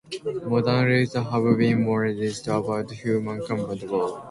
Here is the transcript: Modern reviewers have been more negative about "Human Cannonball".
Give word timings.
Modern 0.49 0.85
reviewers 0.85 1.13
have 1.13 1.57
been 1.59 1.83
more 1.83 2.07
negative 2.07 2.55
about 2.55 2.89
"Human 3.03 3.37
Cannonball". 3.45 4.19